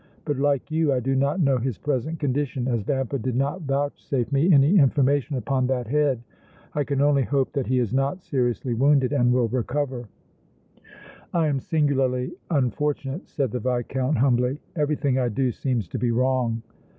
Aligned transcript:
But 0.25 0.39
like 0.39 0.71
you 0.71 0.91
I 0.91 0.99
do 0.99 1.15
not 1.15 1.39
know 1.41 1.59
his 1.59 1.77
present 1.77 2.17
condition, 2.19 2.67
as 2.67 2.81
Vampa 2.81 3.19
did 3.19 3.35
not 3.35 3.61
vouchsafe 3.61 4.31
me 4.31 4.51
any 4.51 4.79
information 4.79 5.35
upon 5.35 5.67
that 5.67 5.85
head. 5.85 6.23
I 6.73 6.83
can 6.83 7.01
only 7.01 7.21
hope 7.21 7.53
that 7.53 7.67
he 7.67 7.77
is 7.77 7.93
not 7.93 8.23
seriously 8.23 8.73
wounded 8.73 9.13
and 9.13 9.31
will 9.31 9.47
recover." 9.47 10.09
"I 11.35 11.45
am 11.45 11.59
singularly 11.59 12.31
unfortunate," 12.49 13.29
said 13.29 13.51
the 13.51 13.59
Viscount, 13.59 14.17
humbly. 14.17 14.57
"Everything 14.75 15.19
I 15.19 15.29
do 15.29 15.51
seems 15.51 15.87
to 15.89 15.99
be 15.99 16.09
wrong." 16.09 16.63